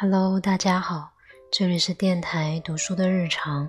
[0.00, 1.10] Hello，大家好，
[1.50, 3.68] 这里是电台读书的日常。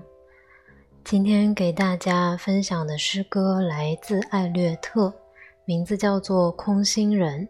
[1.03, 5.11] 今天给大家分享的诗歌来自艾略特，
[5.65, 7.47] 名字叫做《空心人》，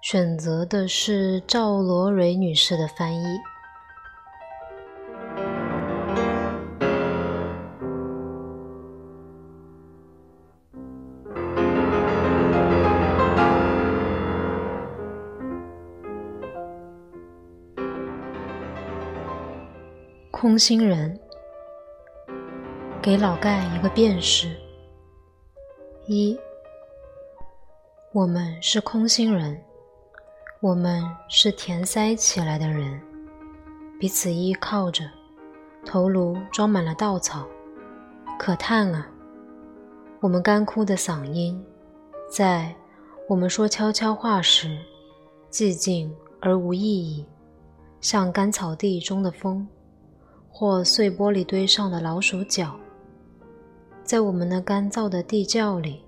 [0.00, 3.38] 选择的是赵罗蕊女士的翻译。
[20.30, 21.18] 空心人，
[23.00, 24.54] 给老盖一个便士。
[26.06, 26.38] 一，
[28.12, 29.58] 我们是空心人，
[30.60, 33.00] 我们是填塞起来的人，
[33.98, 35.04] 彼此依靠着，
[35.86, 37.46] 头颅装满了稻草。
[38.38, 39.08] 可叹啊，
[40.20, 41.64] 我们干枯的嗓音，
[42.30, 42.72] 在
[43.26, 44.78] 我们说悄悄话时，
[45.50, 47.26] 寂静而无意义，
[48.02, 49.66] 像干草地中的风。
[50.48, 52.74] 或碎玻璃堆上的老鼠脚，
[54.02, 56.02] 在我们那干燥的地窖里，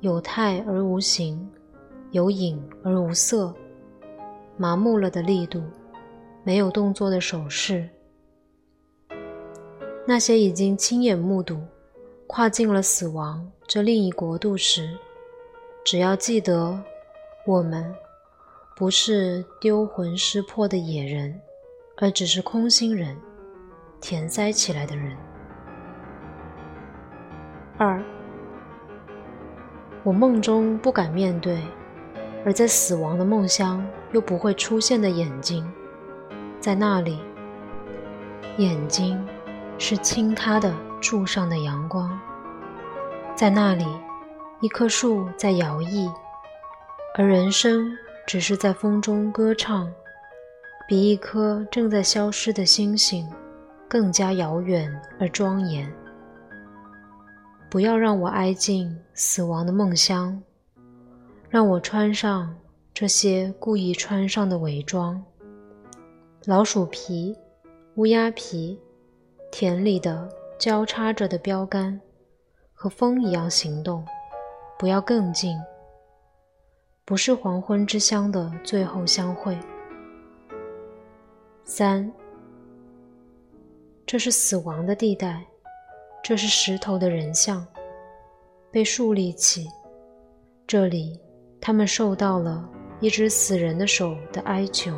[0.00, 1.50] 有态而无形，
[2.12, 3.52] 有影而无色，
[4.56, 5.62] 麻木了的力度，
[6.44, 7.88] 没有动作的手势。
[10.06, 11.60] 那些已经亲眼目睹
[12.26, 14.96] 跨进了死亡这另一国度时，
[15.84, 16.80] 只要记得，
[17.44, 17.94] 我们
[18.76, 21.40] 不是丢魂失魄的野人，
[21.96, 23.16] 而只是空心人。
[24.00, 25.16] 填塞起来的人。
[27.76, 28.02] 二，
[30.02, 31.62] 我梦中不敢面对，
[32.44, 35.70] 而在死亡的梦乡又不会出现的眼睛，
[36.60, 37.20] 在那里，
[38.56, 39.24] 眼睛
[39.78, 42.18] 是倾塌的柱上的阳光，
[43.36, 43.86] 在那里，
[44.60, 46.12] 一棵树在摇曳，
[47.16, 49.92] 而人生只是在风中歌唱，
[50.88, 53.28] 比一颗正在消失的星星。
[53.88, 54.88] 更加遥远
[55.18, 55.90] 而庄严。
[57.70, 60.42] 不要让我挨进死亡的梦乡，
[61.48, 62.54] 让我穿上
[62.94, 65.22] 这些故意穿上的伪装：
[66.44, 67.36] 老鼠皮、
[67.96, 68.78] 乌鸦皮、
[69.50, 70.28] 田里的
[70.58, 72.00] 交叉着的标杆，
[72.72, 74.04] 和风一样行动。
[74.78, 75.58] 不要更近，
[77.04, 79.58] 不是黄昏之乡的最后相会。
[81.64, 82.10] 三。
[84.10, 85.44] 这是死亡的地带，
[86.24, 87.62] 这是石头的人像，
[88.70, 89.68] 被竖立起。
[90.66, 91.20] 这里，
[91.60, 92.66] 他们受到了
[93.00, 94.94] 一只死人的手的哀求。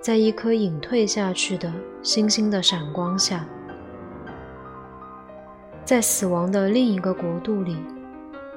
[0.00, 1.72] 在一颗隐退下去的
[2.02, 3.48] 星星的闪光下，
[5.84, 7.76] 在死亡的另一个国度里，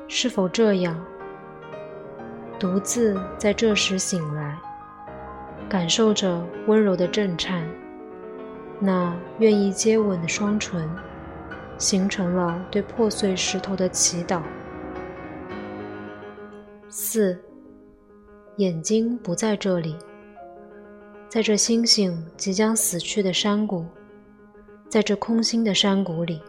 [0.07, 0.99] 是否这样？
[2.57, 4.57] 独自在这时醒来，
[5.69, 7.63] 感受着温柔的震颤。
[8.79, 10.87] 那愿意接吻的双唇，
[11.79, 14.41] 形成了对破碎石头的祈祷。
[16.87, 17.39] 四，
[18.57, 19.95] 眼睛不在这里，
[21.27, 23.83] 在这星星即将死去的山谷，
[24.87, 26.39] 在这空心的山谷里，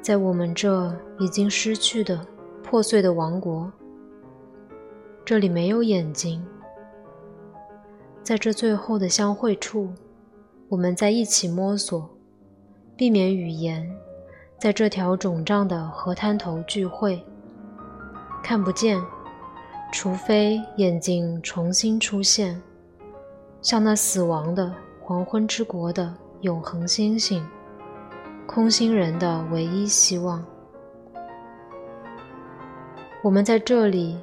[0.00, 2.26] 在我们这已经失去的
[2.62, 3.70] 破碎的王国，
[5.24, 6.42] 这里没有眼睛，
[8.22, 9.92] 在这最后的相会处。
[10.70, 12.08] 我们在一起摸索，
[12.96, 13.84] 避免语言
[14.56, 17.20] 在这条肿胀的河滩头聚会。
[18.40, 19.02] 看不见，
[19.92, 22.62] 除非眼睛重新出现，
[23.60, 24.72] 像那死亡的
[25.02, 27.44] 黄昏之国的永恒星星，
[28.46, 30.40] 空心人的唯一希望。
[33.24, 34.16] 我们在这里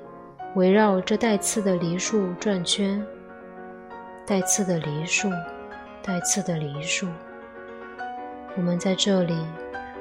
[0.56, 3.06] 围绕这带刺的梨树转圈，
[4.26, 5.28] 带刺的梨树。
[6.08, 7.06] 带刺的梨树，
[8.56, 9.36] 我们在这里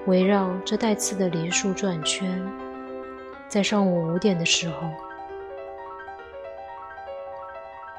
[0.06, 2.40] 围绕这带刺的梨树转圈。
[3.48, 4.88] 在上午五点的时候，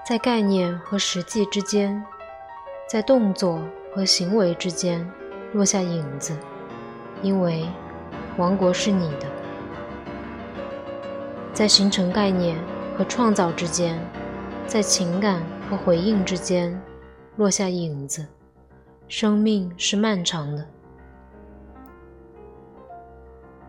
[0.08, 2.02] 在概念和实际之间，
[2.90, 3.62] 在动作
[3.94, 5.06] 和行为之间
[5.52, 6.34] 落下影子，
[7.22, 7.66] 因为
[8.38, 9.28] 王国是你的。
[11.52, 12.58] 在形成概念
[12.98, 14.00] 和创造之间，
[14.66, 16.82] 在情感和回应之间。
[17.38, 18.26] 落下影子，
[19.08, 20.66] 生命是漫长的，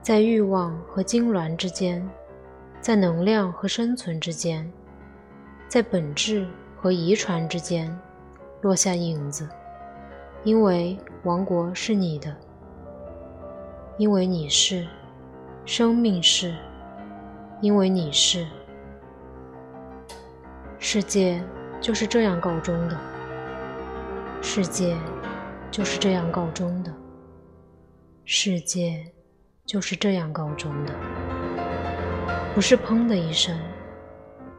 [0.01, 2.09] 在欲望和痉挛之间，
[2.81, 4.73] 在能量和生存之间，
[5.69, 6.49] 在本质
[6.81, 7.95] 和遗传之间，
[8.63, 9.47] 落下影子，
[10.45, 12.35] 因为王国是你的，
[13.99, 14.87] 因为你是，
[15.67, 16.55] 生命是，
[17.61, 18.47] 因为你是，
[20.79, 21.45] 世界
[21.83, 22.97] 就是这样告终的，
[24.41, 24.97] 世界
[25.71, 26.93] 就是这样告终的，
[28.25, 29.05] 世界
[29.67, 30.95] 就是这样告终的，
[32.55, 33.59] 不是砰的一声，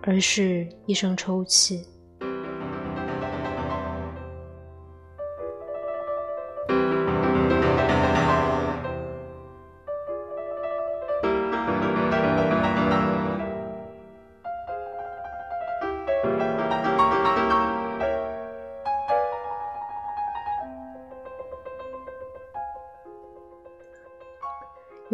[0.03, 1.85] 而是一声抽泣。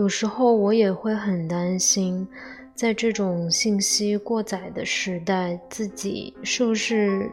[0.06, 2.28] 有时候我也会很担心，
[2.76, 7.28] 在这种信息过载的时代，自己是不是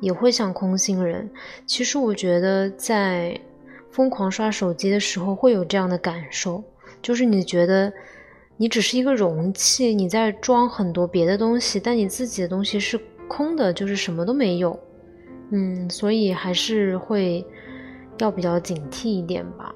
[0.00, 1.28] 也会像空心人？
[1.66, 3.36] 其实我觉得，在
[3.90, 6.62] 疯狂刷手机的时候，会有这样的感受，
[7.02, 7.92] 就是你觉得
[8.56, 12.96] 你只是一个容器，你在装很多别的东西，但你自己的东西是
[13.26, 14.78] 空的，就是什么都没有。
[15.50, 17.44] 嗯，所以还是会
[18.18, 19.74] 要比较警惕一点吧。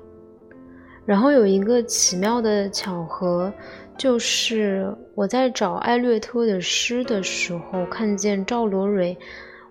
[1.08, 3.50] 然后有一个奇妙的巧合，
[3.96, 9.16] 就是我在找艾略特的诗的时候，看见赵罗蕊，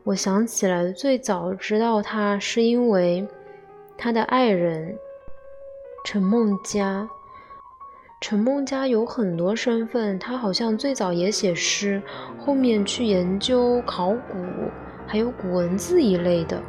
[0.04, 3.28] 我想起来最早知道他是因为
[3.96, 4.98] 他的爱人
[6.06, 7.08] 陈梦家。
[8.20, 12.02] 陈梦家有很多身份，他好像最早也写诗，
[12.40, 14.40] 后面去研究考古，
[15.06, 16.60] 还有古文字一类的。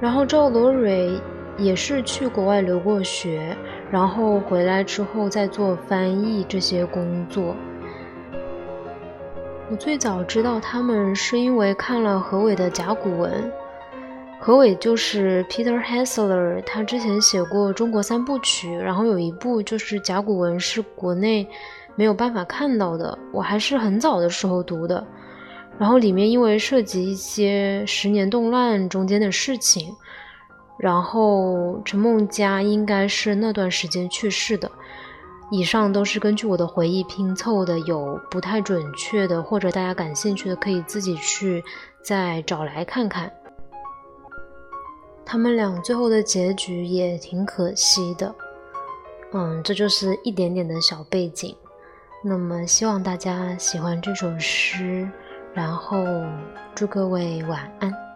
[0.00, 1.20] 然后赵罗蕊。
[1.58, 3.56] 也是去国外留过学，
[3.90, 7.54] 然后回来之后再做翻译这些工作。
[9.70, 13.52] 我最早知道他们是因为看了何伟的甲骨文。
[14.40, 21.46] 何伟就是 Peter Hessler，他之前写过中国三部曲，然后有一部就是甲骨文是国内
[21.96, 25.04] 没有办法看到的，我还是很早的时候读的。
[25.76, 29.92] 然后里面因为涉及一些十年动乱中间的事情。
[30.78, 34.70] 然后陈梦佳应该是那段时间去世的，
[35.50, 41.64] 以上都是根据我的回忆拼凑的，有不太准确的，或者大家感兴趣的可以自己去
[42.02, 43.32] 再找来看看。
[45.24, 48.34] 他们俩最后的结局也挺可惜的，
[49.32, 51.54] 嗯，这就是一点点的小背景。
[52.24, 55.10] 那么希望大家喜欢这首诗，
[55.52, 55.98] 然后
[56.74, 58.07] 祝各位晚安。